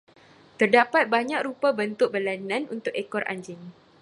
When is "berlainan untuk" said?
2.13-2.89